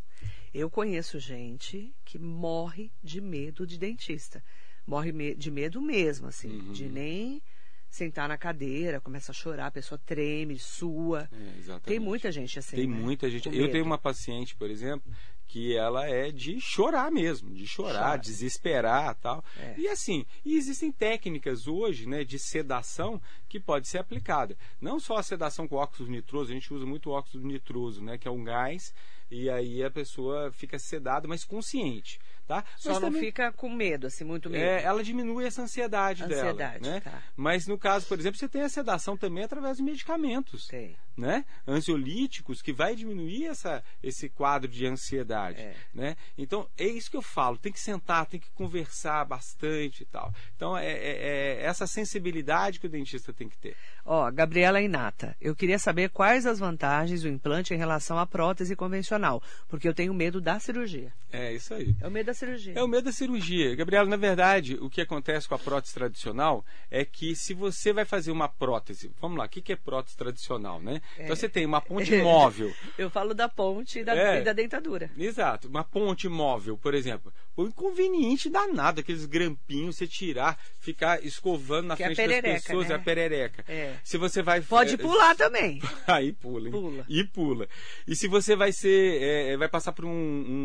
[0.53, 4.43] Eu conheço gente que morre de medo de dentista.
[4.87, 6.73] Morre de medo mesmo, assim, Uhum.
[6.73, 7.43] de nem
[7.89, 11.29] sentar na cadeira, começa a chorar, a pessoa treme, sua.
[11.33, 11.85] É, exatamente.
[11.85, 12.77] Tem muita gente assim.
[12.77, 12.97] Tem né?
[12.97, 13.49] muita gente.
[13.49, 15.13] Eu tenho uma paciente, por exemplo,
[15.53, 18.19] que ela é de chorar mesmo, de chorar, Chora.
[18.19, 19.45] desesperar tal.
[19.59, 19.75] É.
[19.77, 24.57] E assim, e existem técnicas hoje, né, de sedação que pode ser aplicada.
[24.81, 28.29] Não só a sedação com óxido nitroso, a gente usa muito óxido nitroso, né, que
[28.29, 28.95] é um gás,
[29.29, 32.65] e aí a pessoa fica sedada, mas consciente, tá?
[32.77, 34.63] Só Mas não também- fica com medo, assim, muito medo.
[34.65, 37.01] é, ela diminui essa ansiedade, Ansiedade, dela, né?
[37.01, 37.23] tá.
[37.37, 40.97] Mas no caso, por exemplo, você tem a sedação também através de medicamentos Tem.
[41.21, 41.45] Né?
[41.69, 45.61] ansiolíticos que vai diminuir essa, esse quadro de ansiedade.
[45.61, 45.75] É.
[45.95, 46.17] Né?
[46.37, 50.33] Então, é isso que eu falo, tem que sentar, tem que conversar bastante e tal.
[50.57, 53.77] Então, é, é- é essa sensibilidade que o dentista tem que ter.
[54.05, 58.75] Ó, Gabriela Inata, eu queria saber quais as vantagens do implante em relação à prótese
[58.75, 61.13] convencional, porque eu tenho medo da cirurgia.
[61.31, 61.95] É isso aí.
[62.01, 62.73] É o medo da cirurgia.
[62.75, 63.75] É o medo da cirurgia.
[63.77, 68.05] Gabriela, na verdade, o que acontece com a prótese tradicional é que se você vai
[68.05, 71.01] fazer uma prótese, vamos lá, o que que é prótese tradicional, né?
[71.19, 72.73] Então você tem uma ponte móvel.
[72.97, 74.41] Eu falo da ponte e da, É.
[74.41, 75.11] e da dentadura.
[75.17, 77.33] Exato, uma ponte móvel, por exemplo.
[77.57, 82.63] O inconveniente danado, aqueles grampinhos, você tirar, ficar escovando na Que é frente das perereca,
[82.67, 82.95] pessoas, né?
[82.95, 83.65] é a perereca.
[83.69, 83.97] É.
[84.03, 84.61] Se você vai.
[84.63, 85.81] Pode é, pular também.
[86.07, 86.73] Aí pula, hein?
[86.73, 87.05] Pula.
[87.09, 87.69] E pula.
[88.07, 90.11] E se você vai ser, é, vai passar por um,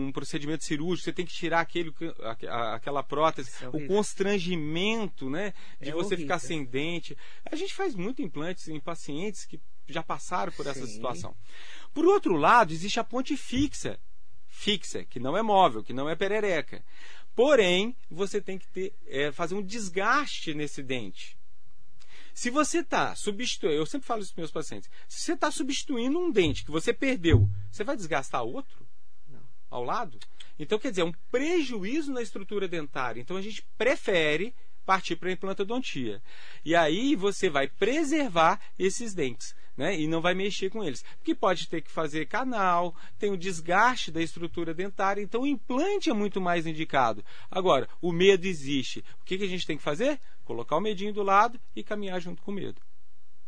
[0.07, 1.93] um procedimento cirúrgico, você tem que tirar aquele,
[2.73, 5.53] aquela prótese, é o constrangimento, né?
[5.81, 6.17] De É você horrível.
[6.19, 7.17] ficar sem dente.
[7.51, 9.59] A gente faz muito implantes em pacientes que
[9.93, 10.93] já passaram por essa Sim.
[10.93, 11.35] situação.
[11.93, 13.99] Por outro lado, existe a ponte fixa.
[14.47, 16.83] Fixa, que não é móvel, que não é perereca.
[17.35, 21.37] Porém, você tem que ter, é, fazer um desgaste nesse dente.
[22.33, 26.19] Se você está substituindo, eu sempre falo isso para meus pacientes, se você está substituindo
[26.19, 28.85] um dente que você perdeu, você vai desgastar outro
[29.27, 29.41] Não.
[29.69, 30.19] ao lado?
[30.59, 33.21] Então, quer dizer, é um prejuízo na estrutura dentária.
[33.21, 34.53] Então, a gente prefere
[34.85, 36.21] partir para a implantodontia.
[36.63, 39.55] E aí você vai preservar esses dentes.
[39.77, 39.99] Né?
[39.99, 41.03] E não vai mexer com eles.
[41.17, 46.09] Porque pode ter que fazer canal, tem o desgaste da estrutura dentária, então o implante
[46.09, 47.23] é muito mais indicado.
[47.51, 49.03] Agora, o medo existe.
[49.21, 50.19] O que, que a gente tem que fazer?
[50.45, 52.81] Colocar o medinho do lado e caminhar junto com o medo.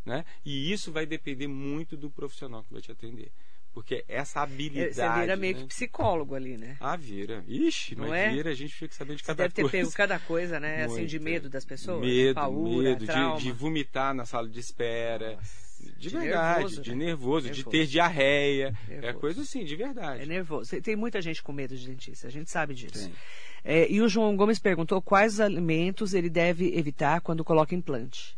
[0.06, 0.26] Né?
[0.46, 3.32] E isso vai depender muito do profissional que vai te atender.
[3.78, 4.96] Porque essa habilidade.
[4.96, 5.62] Você vira meio né?
[5.62, 6.78] que psicólogo ali, né?
[6.80, 7.44] Ah, vira.
[7.48, 8.32] Ixi, Não é?
[8.32, 9.78] vira, a gente fica sabendo de Você cada deve ter coisa.
[9.78, 10.86] pego cada coisa, né?
[10.86, 11.32] Assim, de Muito.
[11.32, 12.02] medo das pessoas.
[12.02, 15.36] Medo, paura, medo de, de vomitar na sala de espera.
[15.36, 17.06] Nossa, De, de verdade, nervoso, de né?
[17.06, 17.70] nervoso, de Nervoso.
[17.70, 18.74] ter diarreia.
[18.90, 19.20] É Nervoso.
[19.20, 20.24] coisa assim, de verdade.
[20.24, 20.82] É nervoso.
[20.82, 23.10] Tem muita gente com medo de dentista, a gente sabe disso.
[23.63, 28.38] É, e o João Gomes perguntou quais os alimentos ele deve evitar quando coloca implante.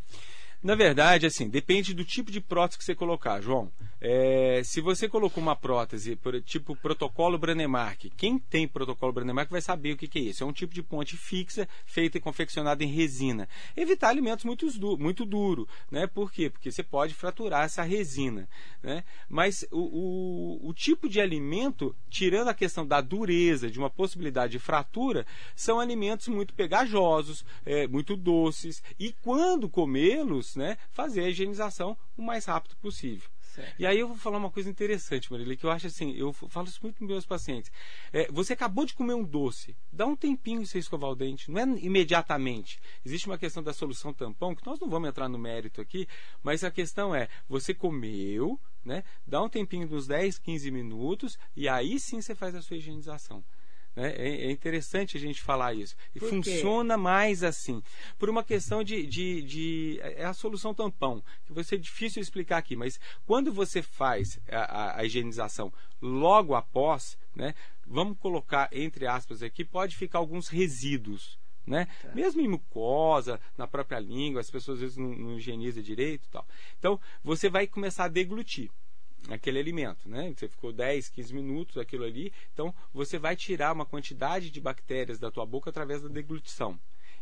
[0.61, 3.71] Na verdade, assim, depende do tipo de prótese que você colocar, João.
[4.01, 9.93] É, se você colocou uma prótese, tipo protocolo Branemark, quem tem protocolo Branemark vai saber
[9.93, 10.43] o que, que é isso.
[10.43, 13.47] É um tipo de ponte fixa, feita e confeccionada em resina.
[13.75, 16.07] Evitar alimentos muito, du muito duro, né?
[16.07, 16.49] Por quê?
[16.49, 18.47] Porque você pode fraturar essa resina,
[18.81, 19.03] né?
[19.27, 24.53] Mas o, o, o tipo de alimento, tirando a questão da dureza, de uma possibilidade
[24.53, 31.29] de fratura, são alimentos muito pegajosos, é, muito doces, e quando comê-los, né, fazer a
[31.29, 33.29] higienização o mais rápido possível.
[33.77, 36.67] E aí eu vou falar uma coisa interessante, Marília, que eu acho assim, eu falo
[36.67, 37.71] isso muito para meus pacientes.
[38.11, 41.59] É, você acabou de comer um doce, dá um tempinho você escovar o dente, não
[41.59, 42.79] é imediatamente.
[43.05, 46.07] Existe uma questão da solução tampão, que nós não vamos entrar no mérito aqui,
[46.43, 51.67] mas a questão é, você comeu, né, dá um tempinho dos 10, 15 minutos, e
[51.67, 53.43] aí sim você faz a sua higienização.
[53.95, 54.13] Né?
[54.15, 55.95] É, é interessante a gente falar isso.
[56.15, 56.35] E Por quê?
[56.35, 57.81] funciona mais assim.
[58.17, 62.57] Por uma questão de, de, de- É a solução tampão, que vai ser difícil explicar
[62.57, 65.71] aqui, mas quando você faz a, a- a higienização
[66.01, 67.53] logo após, né?
[67.85, 71.37] Vamos colocar entre aspas aqui, pode ficar alguns resíduos.
[71.67, 71.87] Né?
[72.01, 72.11] Tá.
[72.15, 76.29] Mesmo em mucosa, na própria língua, as pessoas às vezes não, não higienizam direito e
[76.29, 76.47] tal.
[76.79, 78.71] Então, você vai começar a deglutir
[79.27, 80.33] aquele alimento, né?
[80.35, 85.19] Você ficou 10, 15 minutos aquilo ali, então você vai tirar uma quantidade de bactérias
[85.19, 86.79] da tua boca através da deglutição.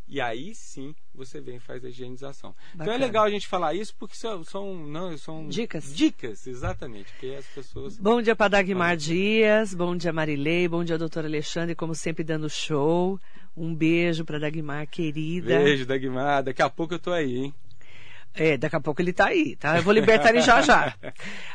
[0.07, 2.55] e aí sim você vem e faz a higienização.
[2.73, 2.83] Bacana.
[2.83, 5.93] Então é legal a gente falar isso porque são, são, não, são dicas.
[5.93, 7.11] Dicas, exatamente.
[7.19, 7.97] Que as pessoas.
[7.97, 12.49] Bom dia para Dagmar Dias, bom dia Marilei, bom dia doutor Alexandre, como sempre dando
[12.49, 13.19] show.
[13.55, 15.59] Um beijo para Dagmar, querida.
[15.59, 16.43] Beijo, Dagmar.
[16.43, 17.53] Daqui a pouco eu tô aí, hein?
[18.37, 19.77] É, daqui a pouco ele tá aí, tá?
[19.77, 20.95] Eu vou libertar ele já já.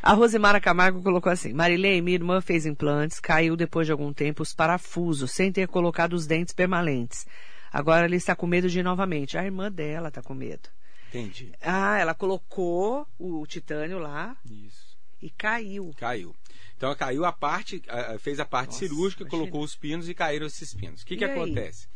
[0.02, 4.42] A Rosemara Camargo colocou assim: Marilei, minha irmã fez implantes, caiu depois de algum tempo
[4.42, 7.26] os parafusos, sem ter colocado os dentes permanentes.
[7.72, 9.38] Agora ela está com medo de ir novamente.
[9.38, 10.68] A irmã dela está com medo.
[11.08, 11.52] Entendi.
[11.62, 14.36] Ah, ela colocou o titânio lá.
[14.44, 14.96] Isso.
[15.20, 15.94] E caiu.
[15.96, 16.34] Caiu.
[16.76, 17.80] Então caiu a parte,
[18.18, 19.40] fez a parte Nossa, cirúrgica, imagina.
[19.40, 21.02] colocou os pinos e caíram esses pinos.
[21.02, 21.86] O que, que acontece?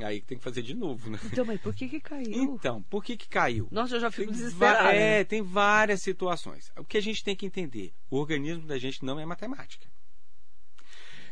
[0.00, 1.18] Aí tem que fazer de novo, né?
[1.24, 2.32] Então, mas por que que caiu?
[2.32, 3.68] Então, por que que caiu?
[3.70, 4.88] Nossa, eu já fico desesperado.
[4.88, 5.24] É, né?
[5.24, 6.72] tem várias situações.
[6.78, 9.86] O que a gente tem que entender, o organismo da gente não é matemática.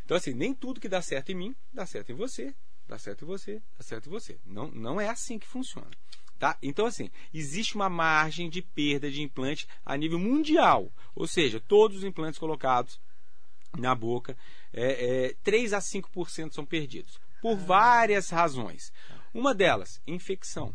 [0.04, 2.54] Então, assim, nem tudo que dá certo em mim, dá certo em você,
[2.86, 4.38] dá certo em você, dá certo em você.
[4.44, 5.90] Não, não é assim que funciona.
[6.38, 6.58] Tá?
[6.62, 10.92] Então, assim, existe uma margem de perda de implante a nível mundial.
[11.14, 13.00] Ou seja, todos os implantes colocados
[13.78, 14.36] na boca,
[14.72, 18.92] é, é, 3 a 5% são perdidos por várias razões.
[19.32, 20.74] Uma delas, infecção.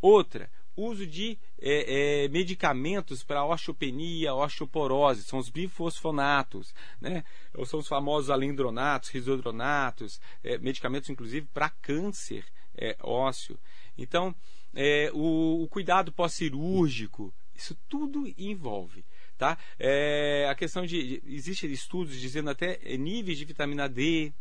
[0.00, 7.24] Outra, uso de é, é, medicamentos para osteopenia, osteoporose, são os bifosfonatos, né?
[7.54, 12.44] Ou são os famosos alendronatos, risodronatos, é, medicamentos inclusive para câncer
[12.76, 13.58] é, ósseo.
[13.96, 14.34] Então,
[14.74, 19.04] é, o, o, cuidado pós-cirúrgico, isso tudo envolve.
[19.36, 19.58] Tá?
[19.78, 21.20] É, a questão de.
[21.26, 24.32] Existem estudos dizendo até níveis de vitamina D,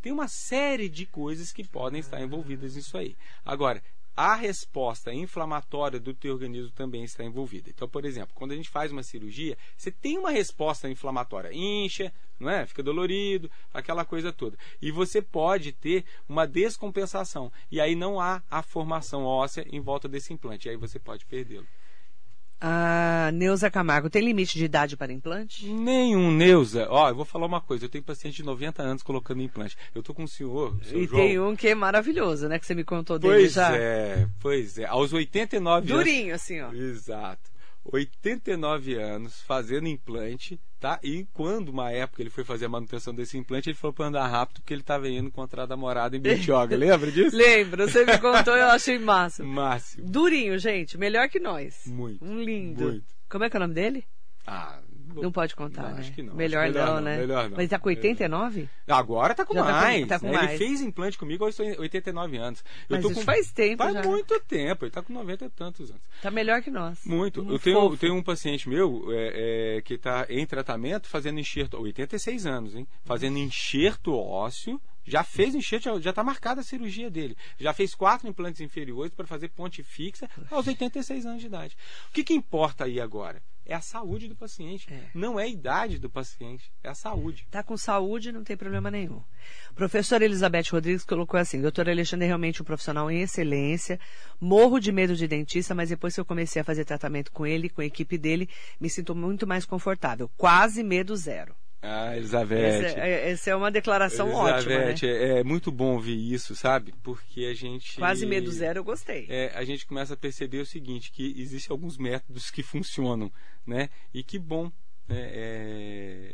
[0.00, 3.16] tem uma série de coisas que podem estar envolvidas nisso aí.
[3.44, 3.82] Agora,
[4.18, 7.70] a resposta inflamatória do teu organismo também está envolvida.
[7.70, 12.12] Então, por exemplo, quando a gente faz uma cirurgia, você tem uma resposta inflamatória, incha,
[12.36, 12.66] não é?
[12.66, 14.58] Fica dolorido, aquela coisa toda.
[14.82, 20.08] E você pode ter uma descompensação e aí não há a formação óssea em volta
[20.08, 21.68] desse implante, e aí você pode perdê-lo.
[22.60, 25.66] A Neuza Camargo, tem limite de idade para implante?
[25.66, 26.88] Nenhum, Neuza.
[26.90, 27.84] Ó, eu vou falar uma coisa.
[27.84, 29.76] Eu tenho paciente de 90 anos colocando implante.
[29.94, 31.22] Eu tô com o senhor, o E João.
[31.22, 32.58] tem um que é maravilhoso, né?
[32.58, 33.68] Que você me contou dele pois já.
[33.68, 34.84] Pois é, pois é.
[34.86, 36.12] Aos 89 Durinho, anos...
[36.12, 36.72] Durinho, assim, ó.
[36.72, 37.48] Exato.
[37.84, 40.98] 89 anos fazendo implante, tá?
[41.02, 44.26] E quando, uma época, ele foi fazer a manutenção desse implante, ele falou para andar
[44.26, 46.76] rápido porque ele estava indo encontrar a namorada em Bertioga.
[46.76, 47.36] Lembra disso?
[47.36, 49.42] Lembro, você me contou eu achei massa.
[49.42, 50.06] Máximo.
[50.08, 51.86] Durinho, gente, melhor que nós.
[51.86, 52.24] Muito.
[52.24, 52.84] Um lindo.
[52.84, 53.06] Muito.
[53.28, 54.04] Como é que é o nome dele?
[54.46, 54.80] Ah,
[55.22, 56.00] não pode contar, não, né?
[56.00, 56.34] Acho que não.
[56.34, 57.16] Melhor, melhor não, não, né?
[57.18, 57.56] Melhor não.
[57.56, 58.68] Mas tá com 89?
[58.86, 60.00] Agora tá com já mais.
[60.00, 60.32] Tá com, tá com né?
[60.32, 60.48] mais.
[60.50, 62.64] Ele fez implante comigo aos 89 anos.
[62.88, 63.26] Mas eu isso com...
[63.26, 64.02] faz tempo Faz já.
[64.02, 64.84] muito tempo.
[64.84, 66.02] Ele tá com 90 e tantos anos.
[66.22, 67.04] Tá melhor que nós.
[67.04, 67.42] Muito.
[67.42, 67.96] Um eu tenho, fofo.
[67.96, 72.86] tenho um paciente meu é, é, que está em tratamento fazendo enxerto, 86 anos, hein?
[73.04, 77.36] Fazendo enxerto ósseo já fez enxerto, já está marcada a cirurgia dele.
[77.58, 81.76] Já fez quatro implantes inferiores para fazer ponte fixa aos 86 anos de idade.
[82.08, 83.42] O que, que importa aí agora?
[83.68, 84.90] É a saúde do paciente.
[84.90, 85.10] É.
[85.14, 87.46] Não é a idade do paciente, é a saúde.
[87.50, 89.22] Tá com saúde, não tem problema nenhum.
[89.74, 94.00] Professora Elizabeth Rodrigues colocou assim: Doutor Alexandre é realmente um profissional em excelência.
[94.40, 97.68] Morro de medo de dentista, mas depois que eu comecei a fazer tratamento com ele,
[97.68, 98.48] com a equipe dele,
[98.80, 100.30] me sinto muito mais confortável.
[100.38, 101.54] Quase medo zero.
[101.80, 102.58] Ah, Elizabeth.
[102.58, 104.78] Essa, é, essa é uma declaração Elizabeth, ótima.
[104.78, 104.94] Né?
[105.02, 106.92] É, é muito bom ouvir isso, sabe?
[107.02, 107.96] Porque a gente.
[107.96, 109.26] Quase medo zero, eu gostei.
[109.28, 113.30] É, a gente começa a perceber o seguinte: que existem alguns métodos que funcionam,
[113.66, 113.88] né?
[114.12, 114.72] E que bom.
[115.06, 115.30] Né?
[115.32, 116.32] É,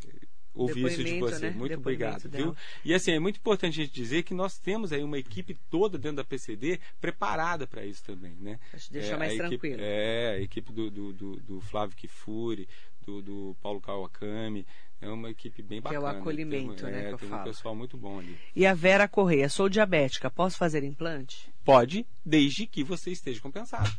[0.55, 1.47] ouvir isso de você.
[1.47, 1.51] Né?
[1.51, 2.45] Muito Depoimento obrigado, dela.
[2.45, 2.57] viu?
[2.85, 5.99] E assim, é muito importante a gente dizer que nós temos aí uma equipe toda
[5.99, 8.59] dentro da PCD preparada para isso também, né?
[8.91, 9.75] Deixa é, mais tranquilo.
[9.75, 12.69] Equipe, é, a equipe do, do, do, do Flávio Kifuri,
[13.05, 14.67] do, do Paulo Kawakami,
[15.05, 16.19] é uma equipe bem Que é bacana.
[16.19, 17.43] o acolhimento, tem, né, É, que eu tem falo.
[17.43, 18.39] um pessoal muito bom ali.
[18.57, 21.53] E a Vera Correia, sou diabética, posso fazer implante?
[21.65, 23.91] Pode, desde que você esteja compensado.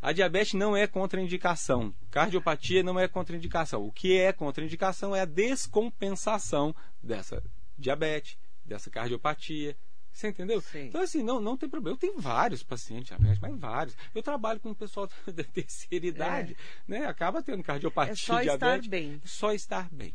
[0.00, 1.94] A diabetes não é contraindicação.
[2.10, 3.84] Cardiopatia não é contraindicação.
[3.86, 7.42] O que é contraindicação é a descompensação dessa
[7.78, 9.76] diabetes, dessa cardiopatia.
[10.12, 10.60] Você entendeu?
[10.60, 10.86] Sim.
[10.88, 11.94] Então, assim, não, não tem problema.
[11.94, 13.96] Eu tenho vários pacientes diabéticos, mas vários.
[14.14, 17.06] Eu trabalho com o pessoal da terceira idade, né?
[17.06, 18.88] Acaba tendo cardiopatia, É só estar diabetes.
[18.88, 19.20] bem.
[19.24, 20.14] Só estar bem.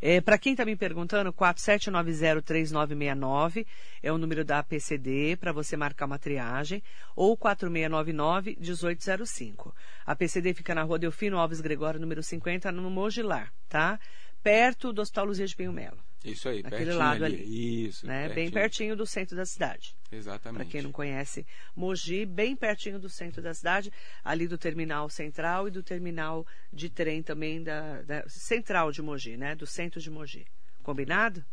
[0.00, 3.66] É, Para quem está me perguntando, 47903969
[4.02, 6.82] é o número da PCD para você marcar uma triagem,
[7.16, 9.74] ou 4699-1805.
[10.06, 13.98] A PCD fica na rua Delfino Alves Gregório, número 50, no Mogilar, tá?
[14.42, 16.07] Perto do Hospital Luzia de Pinho Melo.
[16.24, 17.36] Isso aí, Naquele pertinho lado ali.
[17.36, 18.06] ali, Isso.
[18.06, 18.28] Né?
[18.28, 19.96] Bem pertinho do centro da cidade.
[20.10, 20.62] Exatamente.
[20.62, 23.92] Para quem não conhece, Mogi, bem pertinho do centro da cidade,
[24.24, 29.36] ali do terminal central e do terminal de trem também da, da central de Mogi,
[29.36, 29.54] né?
[29.54, 30.46] Do centro de Mogi.
[30.82, 31.44] Combinado?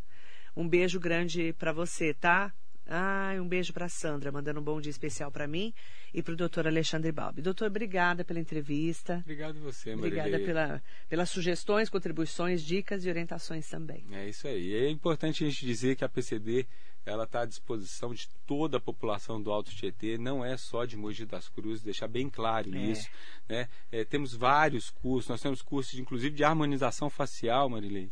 [0.55, 2.53] Um beijo grande para você, tá?
[2.87, 5.73] Ah, um beijo para Sandra, mandando um bom dia especial para mim
[6.13, 7.41] e para o doutor Alexandre Balbi.
[7.41, 9.17] Doutor, obrigada pela entrevista.
[9.23, 10.21] Obrigado você, Maria.
[10.21, 14.05] Obrigada pela, pelas sugestões, contribuições, dicas e orientações também.
[14.11, 14.73] É isso aí.
[14.73, 16.67] É importante a gente dizer que a PCD
[17.05, 20.97] ela está à disposição de toda a população do Alto Tietê, não é só de
[20.97, 22.79] Mogi das Cruzes, deixar bem claro é.
[22.79, 23.07] isso.
[23.47, 23.67] Né?
[23.91, 28.09] É, temos vários cursos, nós temos cursos, de, inclusive, de harmonização facial, Marilei,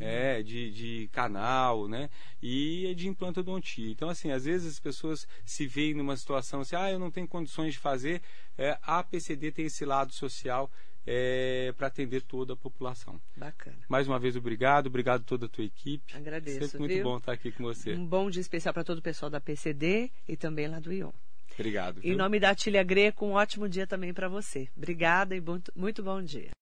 [0.00, 2.10] é, de, de canal, né?
[2.42, 3.90] e de implantodontia.
[3.90, 7.28] Então, assim, às vezes as pessoas se veem numa situação assim, ah, eu não tenho
[7.28, 8.20] condições de fazer,
[8.58, 10.70] é, a PCD tem esse lado social
[11.06, 13.20] é, para atender toda a população.
[13.36, 13.78] Bacana.
[13.88, 14.86] Mais uma vez, obrigado.
[14.86, 16.16] Obrigado a toda a tua equipe.
[16.16, 16.60] Agradeço.
[16.60, 17.04] Sempre muito viu?
[17.04, 17.94] bom estar aqui com você.
[17.94, 21.12] Um bom dia especial para todo o pessoal da PCD e também lá do ION.
[21.54, 22.00] Obrigado.
[22.02, 24.68] Em nome da Atília Greco, um ótimo dia também para você.
[24.76, 26.50] Obrigada e muito, muito bom dia.